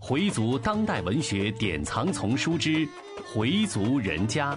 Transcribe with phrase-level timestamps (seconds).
[0.00, 2.70] 回族当代文学典藏丛书之
[3.24, 4.54] 《回族人家》，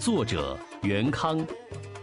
[0.00, 1.46] 作者袁康，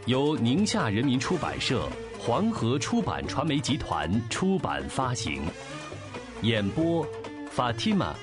[0.06, 5.42] 由宁夏人民出版社、黄河出版传媒集团出版发行。
[6.44, 7.04] 演播
[7.56, 8.14] ：Fatima。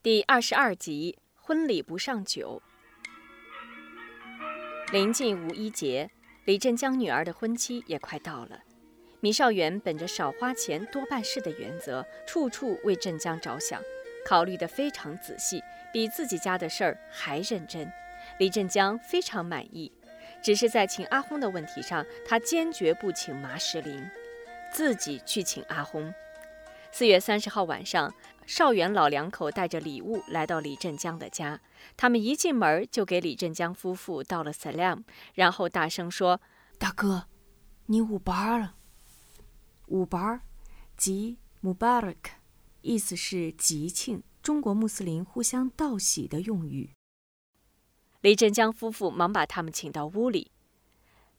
[0.00, 2.62] 第二十二集：婚礼不上酒。
[4.92, 6.08] 临近五一节，
[6.46, 8.60] 李振江女儿的婚期也快到了。
[9.18, 13.82] 米少元本着少花钱多办事的原则，处处为镇江着想，
[14.24, 15.60] 考虑得非常仔细，
[15.92, 17.90] 比自己家的事儿还认真。
[18.38, 19.90] 李振江非常满意，
[20.40, 24.08] 只是在请阿轰的问题上，他坚决不请马石林，
[24.72, 26.14] 自己去请阿轰。
[26.92, 28.14] 四月三十号晚上，
[28.46, 31.60] 少元老两口带着礼物来到李振江的家，
[31.96, 35.02] 他们一进门就给李振江夫妇道了 salam，
[35.34, 36.40] 然后大声说
[36.78, 37.26] ：“大哥，
[37.86, 38.76] 你五八了。”
[39.88, 40.42] 五八，
[40.96, 42.16] 即 Mubarak，
[42.82, 44.22] 意思是吉庆。
[44.42, 46.90] 中国穆斯林互相道喜的用语。
[48.20, 50.52] 李振江夫妇忙把他们请到屋里。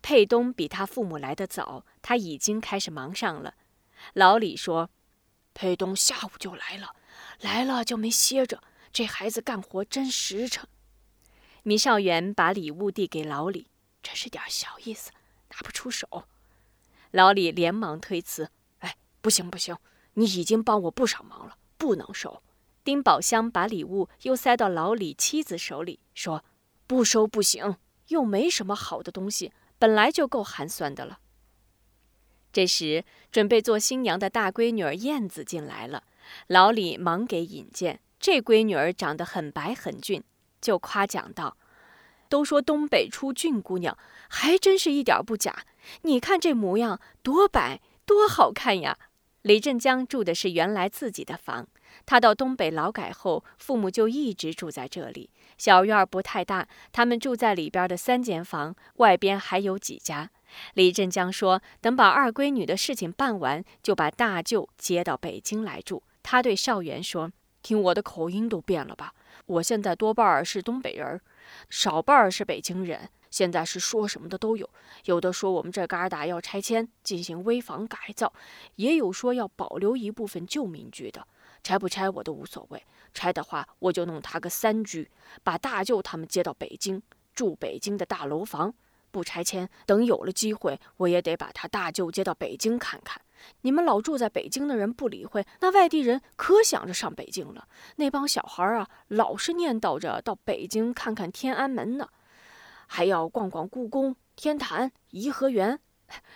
[0.02, 3.56] 佩东比他父母来得早，他已经开始忙上了。
[4.14, 4.90] 老李说
[5.58, 6.94] ：“佩东下午就来了，
[7.42, 8.62] 来了就没歇着。
[8.94, 10.68] 这孩子干活真实诚。”
[11.64, 13.66] 米少元把礼物递给老李
[14.04, 15.10] ：“这是点小意思，
[15.50, 16.26] 拿不出手。”
[17.10, 19.76] 老李连忙推辞：“哎，不行不行，
[20.14, 22.44] 你已经帮我不少忙了，不能收。”
[22.86, 26.46] 丁宝香把礼物又塞到老李妻子手里，说
[26.86, 27.78] ：“不收不行，
[28.10, 31.20] 又没什么好的东西，本来就够寒酸的了。”
[32.58, 36.02] 这时，准备做新娘的大闺女儿燕子进来了，
[36.48, 38.00] 老李忙给引荐。
[38.20, 40.24] 这闺女儿长得很白很俊，
[40.60, 41.56] 就夸奖道
[42.28, 43.96] ：“都说东北出俊姑娘，
[44.28, 45.66] 还真是一点不假。”
[46.02, 48.98] 你看这模样多白多好看呀！
[49.44, 51.68] 李振江住的是原来自己的房，
[52.08, 55.30] 他到东北劳改后，父母就一直住在这里。
[55.60, 60.32] 小院儿不太大，他们住在里边的三间房，外边还有几家。
[60.74, 67.32] 李振江说：“等把二闺女的事情办完，就把大舅接到北京来住。”他对少元说
[67.62, 69.14] ：“听我的口音都变了吧？
[69.46, 71.22] 我现在多半儿是东北人，
[71.70, 74.68] 少半儿是北京人。”现在是说什么的都有，
[75.04, 78.32] 有的说我们这旮瘩要拆迁进行危房改造，
[78.76, 81.28] 也有说要保留一部分旧民居的。
[81.62, 82.82] 拆不拆我都无所谓，
[83.14, 85.12] 拆的话我就弄他个三居，
[85.44, 87.04] 把大舅他们接到北京
[87.36, 88.74] 住北京的大楼房。
[89.12, 93.22] 不拆迁，等有了机会，我也得把他大舅接到北京看看。
[93.62, 97.68] 你们老住在北京的人不理会，那外地人可想着上北京了。
[97.98, 102.10] 那帮小孩啊，老是念叨着到北京看看天安门呢。
[102.88, 105.80] 还要逛逛故宫、天坛、颐和园，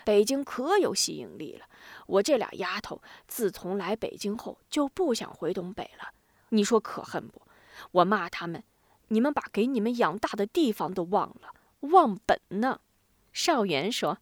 [0.06, 1.66] 北京可有吸引力了。
[2.06, 6.10] 我这俩丫头自从来北京后就不想回东北了，
[6.50, 7.42] 你说可恨不？
[7.92, 8.64] 我骂他们，
[9.08, 12.80] 你们把给你们养大的地方都忘了，忘本呢。
[13.32, 14.18] 少元说：“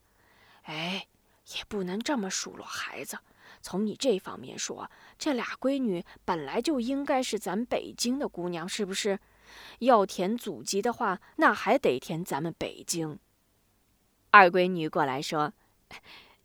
[0.63, 1.07] 哎，
[1.55, 3.19] 也不能这么数落孩子。
[3.61, 9.19] 从你这方面说，这俩闺女本来就应该是咱北京的姑娘，是不是？”
[9.79, 13.17] 要填祖籍的话，那还得填咱们北京。
[14.29, 15.53] 二闺女过来说：“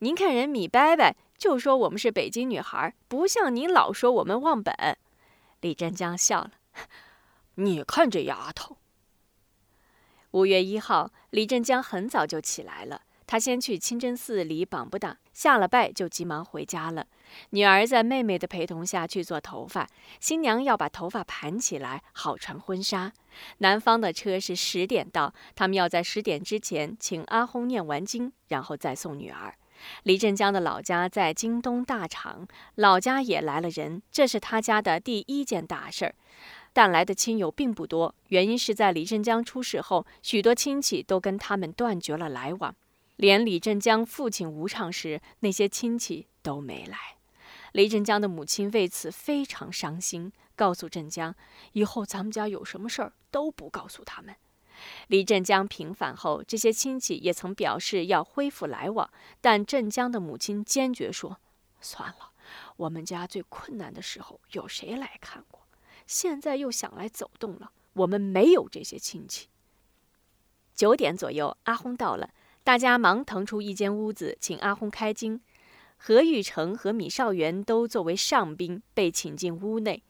[0.01, 4.75] 您看人米伯伯就说我们是北京女孩，不像您老说我们忘本。”
[5.61, 6.53] 李占江笑了
[7.57, 8.79] ：“你看这丫头。”
[10.35, 13.03] 五月一号，李振江很早就起来了。
[13.25, 17.07] 他先去清真寺里绑不当，下了拜就急忙回家了。
[17.51, 23.13] 女儿在妹妹的陪同下去做头发，新娘要把头发盘起来，好穿婚纱。
[23.59, 29.55] 男方的车是十点到，他们要在十点之前请阿訇念完经，然后再送女儿。
[30.05, 32.47] 李振江的老家在京东大厂，
[32.77, 36.15] 老家也来了人，这是他家的第一件大事儿。
[36.73, 42.75] 但来的亲友并不多，原因是在李振江出事后，许多亲戚都跟他们断绝了来往。
[43.17, 46.99] 连李振江父亲吴畅时，那些亲戚都没来。
[47.71, 51.35] 李振江的母亲为此非常伤心，告诉振江，
[51.73, 54.35] 以后咱们家有什么事儿都不告诉他们。
[55.09, 59.11] 李镇江平反后，这些亲戚也曾表示要恢复来往，
[59.41, 61.39] 但镇江的母亲坚决说
[61.81, 62.33] ：“算了，
[62.77, 65.61] 我们家最困难的时候有谁来看过？
[66.07, 69.49] 现在又想来走动了，我们没有这些亲戚。”
[70.75, 72.31] 九点左右，阿轰到了。
[72.65, 75.41] 大家忙腾出一间屋子，请阿轰开经。
[75.97, 80.03] 何玉成和米少元都作为上宾被请进屋内。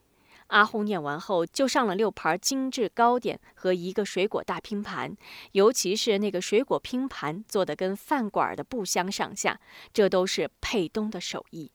[0.54, 5.16] 阿红念完后，就上了六盘精致糕点和一个水果大拼盘，
[5.50, 9.60] 尤其是那个水果拼盘做的跟饭馆的不相上下，
[9.92, 11.72] 这都是佩东的手艺。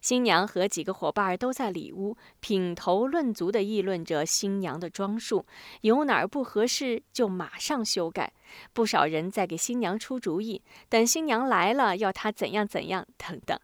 [0.00, 5.46] 新娘和几个伙伴都在里屋品头论足地议论着新娘的装束，
[5.82, 8.32] 有哪儿不合适就马上修改。
[8.72, 13.56] 不少人在给新娘出主意，等新娘来了要她怎样怎样等等。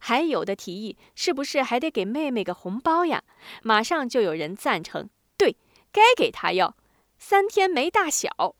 [0.00, 3.22] 还有的提议，是不是还得给妹妹个红包呀？
[3.62, 5.56] 马上就有人赞成，对，
[5.92, 6.76] 该给她要
[7.18, 8.56] 三天没大小。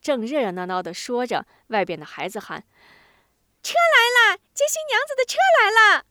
[0.00, 2.64] 正热热闹闹地说着，外边的孩子喊
[3.62, 6.04] ：“车来了，接新娘子的车来了。”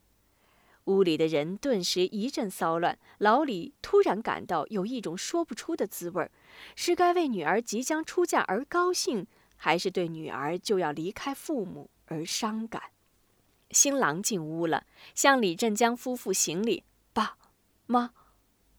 [0.85, 2.97] 屋里的人顿时一阵骚乱。
[3.17, 6.31] 老李突然感到有一种说不出的滋味儿，
[6.75, 12.83] 是该为女儿即将出嫁而高兴，还是对女儿就要离开父母而伤感？
[13.71, 16.83] 新郎进屋了，向李振江夫妇行礼
[17.13, 17.37] ：“爸
[17.85, 18.11] 妈，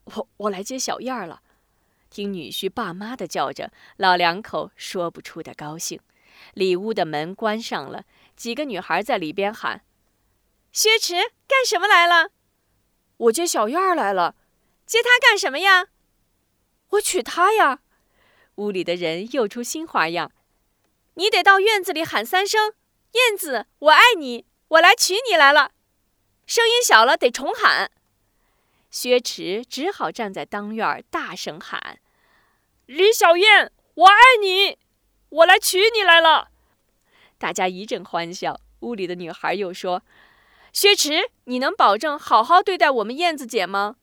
[0.03, 1.41] 我我来接小燕儿了。”
[2.09, 5.99] 听女婿爸妈的叫着，老两口说不出的高兴。
[6.53, 8.05] 里屋的门关上了，
[8.35, 9.83] 几个女孩在里边喊。
[10.71, 11.15] 薛池
[11.47, 12.31] 干什么来了？
[13.17, 14.35] 我接小燕儿来了。
[14.85, 15.87] 接她干什么呀？
[16.91, 17.81] 我娶她呀！
[18.55, 20.31] 屋里的人又出新花样。
[21.13, 22.73] 你得到院子里喊三声
[23.13, 25.71] ：“燕子，我爱你，我来娶你来了。”
[26.47, 27.91] 声音小了，得重喊。
[28.89, 31.99] 薛池只好站在当院大声喊
[32.87, 34.79] ：“李小燕，我爱你，
[35.29, 36.49] 我来娶你来了。”
[37.37, 38.59] 大家一阵欢笑。
[38.79, 40.01] 屋里的女孩又说。
[40.71, 43.95] 薛池，你能保证好好对待我们燕子姐吗？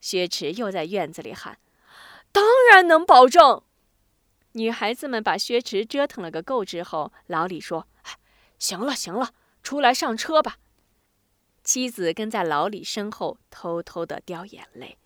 [0.00, 1.58] 薛池又在院子里喊
[2.30, 3.62] ：“当然能保证。”
[4.52, 7.88] 女孩子们把薛池折腾了个够之后，老李说
[8.58, 10.58] ：“行了行了，出来上车吧。”
[11.64, 14.98] 妻子跟在老李身后，偷偷的掉眼泪。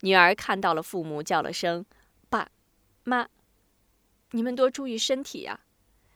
[0.00, 1.84] 女儿看到了父母，叫了声
[2.30, 2.48] ：“爸
[3.04, 3.28] 妈，
[4.30, 5.60] 你们多注意身体呀！”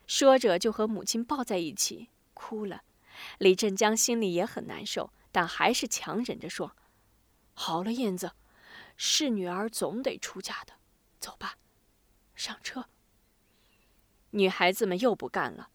[0.07, 2.83] 说着就和母亲抱在一起哭了。
[3.39, 6.75] 李振江心里也很难受，但还是强忍着说
[7.55, 8.33] ：“好了，燕子，
[8.97, 10.73] 是女儿总得出嫁的，
[11.21, 11.57] 走吧，
[12.35, 12.87] 上车。”
[14.31, 15.71] 女孩子们又不干了：“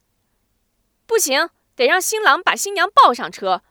[1.05, 3.63] 不行，得让新郎把新娘抱上车。”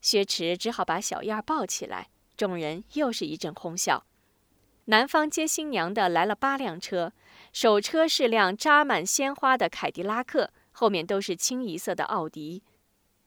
[0.00, 4.04] 薛池只好把小燕抱起来，众人又是一阵哄笑。
[4.84, 7.12] 男方接新娘的来了八辆车，
[7.52, 12.62] 首车是辆扎满鲜花的凯迪拉克，后面都是清一色的奥迪。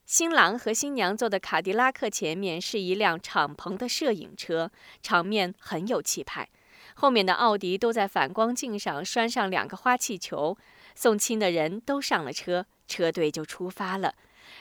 [0.06, 4.72] 新郎和新娘坐的卡迪拉克前面是一辆敞篷的摄影车，
[5.04, 6.50] 场面很有气派。
[6.96, 10.58] 后面的奥迪都在反光镜上拴上两个花气球。
[10.96, 14.16] 送亲的人都上了车，车队就出发了。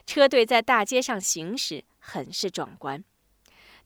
[0.07, 3.03] 车队在大街上行驶，很是壮观。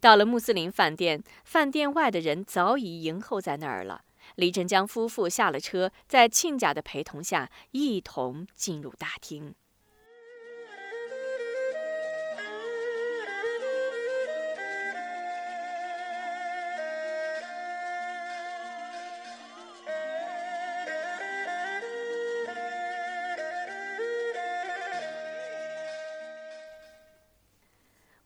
[0.00, 4.05] 到了穆斯林饭店，饭店外的人早已迎候在那儿了。
[4.35, 9.55] 李振江夫妇下了车，在亲家的陪同下，一同进入大厅。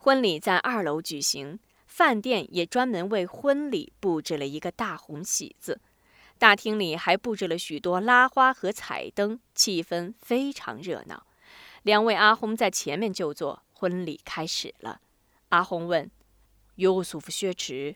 [0.08, 5.82] 婚礼在二楼举行，饭店也专门为婚礼布置了一个大红喜字。
[6.38, 11.26] 大厅里还布置了许多拉花和彩灯，气氛非常热闹。
[11.82, 15.02] 两位阿訇在前面就座，婚礼开始了。
[15.50, 16.11] 阿訇问
[16.76, 17.94] ：“尤素夫薛池，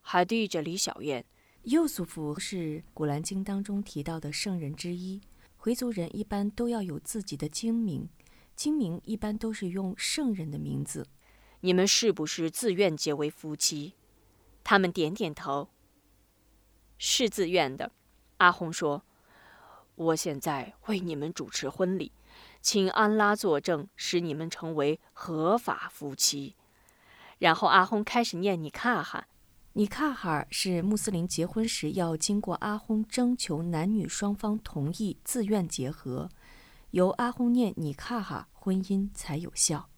[0.00, 1.24] 还对着李小燕。
[1.64, 5.20] 尤素夫是《古兰经》当中提到的圣人之一。
[5.56, 8.08] 回族人一般都要有自己的经名，
[8.54, 11.04] 经名一般都是用圣人的名字。”
[11.60, 13.94] 你们是不是自愿结为夫妻？
[14.62, 15.68] 他们点点头。
[16.98, 17.92] 是自愿的。
[18.38, 19.04] 阿訇说
[19.96, 22.12] ：“我现在为你们主持婚礼，
[22.60, 26.54] 请安拉作证，使你们成为合法夫妻。”
[27.38, 29.26] 然后阿訇开始念尼卡哈。
[29.74, 36.28] 尼卡哈是穆斯林结婚时要经过阿訇征求男女双方同意，自愿结合，
[36.90, 39.88] 由阿訇念尼卡哈，婚姻才有效。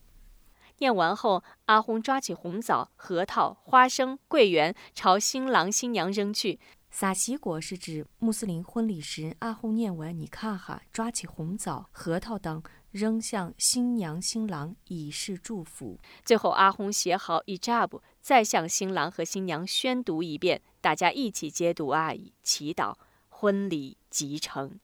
[0.81, 6.59] 念完后，阿訇抓起红枣、核桃、花生、桂圆，朝新郎新娘扔去。
[6.91, 16.01] 撒喜果是指穆斯林婚礼时，阿訇念完你看哈，抓起红枣、核桃等扔向新娘新郎，以示祝福。
[16.25, 22.95] 最后，阿訇写好伊扎布，再向新郎和新娘宣读一遍，大家一起接读阿姨祈祷，
[23.29, 24.81] 婚礼即成。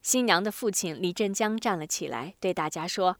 [0.00, 3.18] 新娘的父亲李振江站了起来，对大家说。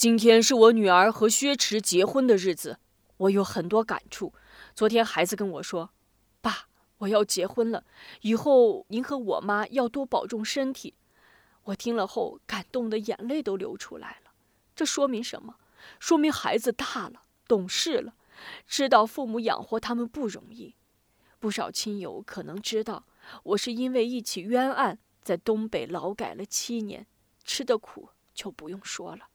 [0.00, 2.78] 今天是我女儿和薛池结婚的日子，
[3.18, 4.32] 我有很多感触。
[4.74, 5.90] 昨天孩子跟我说
[6.40, 7.84] ：“爸，我要结婚了，
[8.22, 10.94] 以后您和我妈要多保重身体。”
[11.64, 14.30] 我听了后，感动的眼泪都流出来了。
[14.74, 15.56] 这说明什么？
[15.98, 18.14] 说明孩子大了，懂事了，
[18.66, 20.76] 知道父母养活他们不容易。
[21.38, 23.04] 不少亲友可能知道，
[23.42, 27.06] 我是因为一起冤案，在东北劳改了七年，
[27.44, 29.28] 吃的苦就不用说了，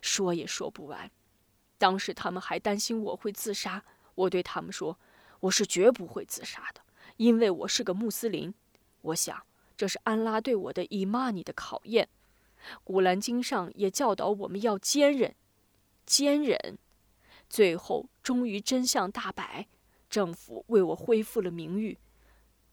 [0.00, 1.10] 说也说不完。
[1.78, 4.98] 当时他们还担心我会自杀，我对他们说，
[5.40, 6.80] 我是绝不会自杀的，
[7.16, 8.54] 因为我是个穆斯林。
[9.00, 9.42] 我想。
[9.74, 12.08] 这是安拉对我的伊玛尼的考验，
[12.84, 15.34] 《古兰经》上也教导我们要坚忍，
[16.06, 16.78] 坚忍。
[17.48, 19.66] 最后，终于真相大白，
[20.08, 21.98] 政府为我恢复了名誉。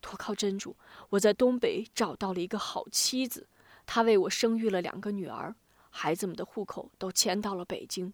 [0.02, 0.76] 托靠真主，
[1.12, 3.48] 我在东北找到了一个好妻子，
[3.88, 5.56] 她为我生育了两个女儿，
[5.90, 8.14] 孩子们的户口都迁到了北京。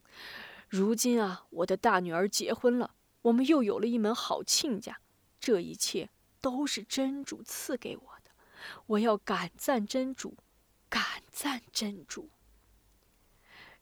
[0.67, 4.99] 如今啊，我的大女儿结婚了，我们又有了一门好亲家。
[5.39, 6.09] 这一切
[6.41, 8.31] 都是真主赐给我的。
[8.87, 10.35] 我要感赞真主，
[10.89, 12.29] 感赞真主。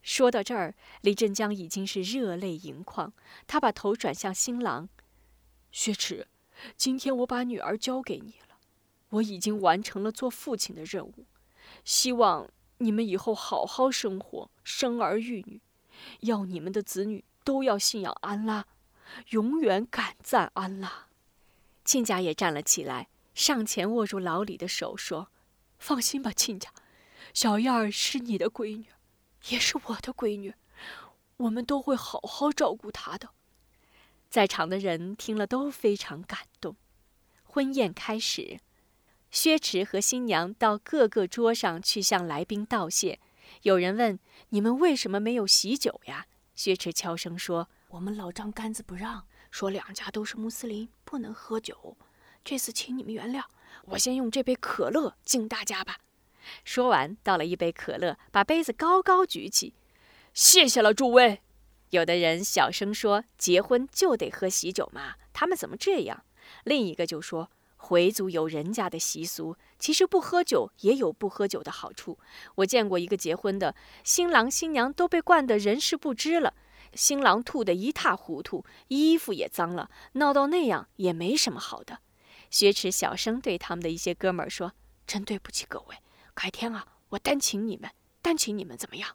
[0.01, 3.13] 说到这儿，李振江已经是热泪盈眶。
[3.47, 4.89] 他把头转向新郎，
[5.71, 6.27] 薛池，
[6.75, 8.57] 今天我把女儿交给你了，
[9.09, 11.25] 我已经完成了做父亲的任务。
[11.85, 12.49] 希望
[12.83, 15.61] 你们以后好好生活，生儿育女，
[16.19, 18.65] 要你们的子女都要信仰安拉，
[19.29, 21.07] 永远感赞安拉。
[21.85, 23.07] 亲家也站了起来。
[23.33, 25.29] 上前握住老李的手，说
[25.79, 26.69] ：“放心吧，亲家，
[27.33, 28.85] 小燕儿是你的闺女，
[29.47, 30.53] 也是我的闺女，
[31.37, 33.29] 我们都会好好照顾她的。”
[34.29, 36.75] 在场的人听了都非常感动。
[37.43, 38.59] 婚宴开始，
[39.33, 43.19] 薛池和新娘到各个桌上去向来宾道谢。
[43.63, 51.97] 有人问：“你们为什么没有喜酒呀？”薛池悄声说：“我们老张杆子不让，说两家都是穆斯林，不能喝酒。”
[52.45, 53.43] 这次请你们原谅，
[53.85, 55.97] 我先用这杯可乐敬大家吧。
[56.63, 59.73] 说完，倒了一杯可乐，把杯子高高举起，
[60.35, 61.41] 谢谢了诸位。
[61.89, 66.23] 有的人小声说：“结婚就得喝喜酒嘛，他们怎么这样？”
[66.65, 67.49] 另一个就说
[67.85, 72.17] ：“回族有人家的习俗，其实不喝酒也有不喝酒的好处。
[72.55, 73.75] 我见过一个结婚的，
[74.05, 76.53] 新郎新娘都被灌得人事不知了，
[76.93, 81.99] 新郎吐得一塌糊涂，衣服也脏了，闹到那样也没什么好的。”
[82.49, 84.71] 薛池小声对他们的一些哥们儿说
[85.05, 85.97] ：“真对不起各位，
[86.33, 89.09] 改天啊，我单请你们，单请你们怎么样？”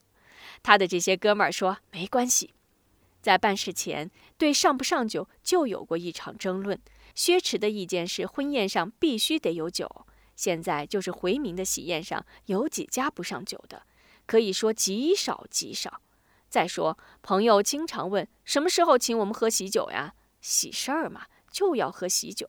[0.62, 2.52] 他的这些哥们儿说：“没关系。”
[3.22, 6.78] 在办事前，对上不上酒就有过一场争论。
[7.18, 10.06] 薛池的意见是婚宴上必须得有酒。
[10.36, 13.82] 现在就是回民的喜宴上有几家不上酒的，
[14.24, 16.00] 可以说极少极少。
[16.48, 20.14] 再说，朋友经常问什么时候请我们喝喜酒呀？
[20.40, 22.48] 喜事儿嘛，就要喝喜酒。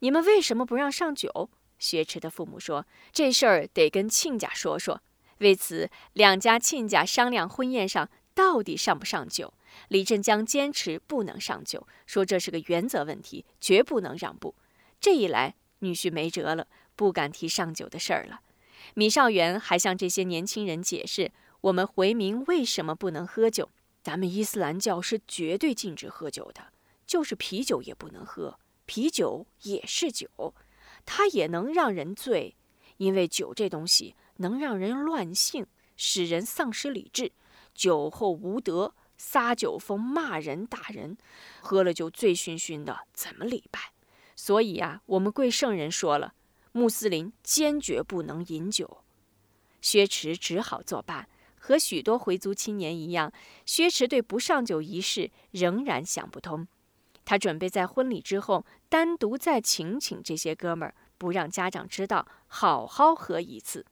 [0.00, 1.48] 你们为什么不让上酒？
[1.78, 5.00] 薛池的父母说：“这事儿得跟亲家说说。”
[5.40, 9.54] 为此，两家亲家商量婚宴上到底上不上酒。
[9.88, 14.54] 李振江坚持不能上酒，说这是个原则问题，绝不能让步。
[15.00, 18.40] 这一来，女婿没辙了，不敢提上酒的事儿了。
[18.94, 23.70] 米少元还向这些年轻人解释：“我们回民为什么不能喝酒？
[24.02, 26.72] 咱们伊斯兰教是绝对禁止喝酒的，
[27.06, 30.28] 就是啤酒也不能喝。”啤酒也是酒，
[31.06, 32.56] 它也能让人醉，
[32.96, 35.64] 因为酒这东西能让人乱性，
[35.96, 37.30] 使人丧失理智。
[37.72, 41.18] 酒后无德，撒酒疯，骂人打人，
[41.60, 43.92] 喝了就醉醺醺的，怎么礼拜？
[44.34, 46.32] 所以啊，我们贵圣人说了，
[46.72, 49.04] 穆斯林坚决不能饮酒。
[49.82, 53.30] 薛池只好作罢，和许多回族青年一样，
[53.66, 56.66] 薛池对不上酒一事仍然想不通。
[57.26, 63.84] 他准备在婚礼之后单独再请请这些哥们儿，不让家长知道，好好喝一次。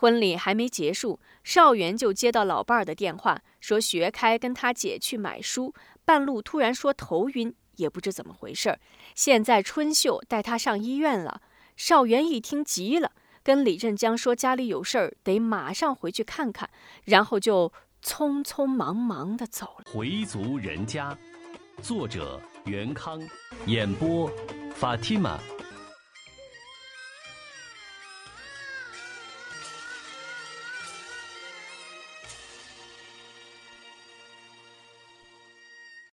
[0.00, 5.74] 婚礼还没结束，少元就接到老伴儿的电话，说学开跟他姐去买书，
[6.06, 8.80] 半路突然说头晕，也不知怎么回事儿。
[9.14, 11.42] 现在春秀带他上医院了。
[11.76, 16.70] 少元一听急了，跟李振江说家里有事儿，得马上回去看看，
[17.04, 17.70] 然后就
[18.02, 19.84] 匆匆忙忙的走了。
[19.92, 21.14] 回族人家。
[21.82, 23.20] 作者袁康，
[23.66, 24.30] 演播
[24.74, 25.38] 法蒂玛。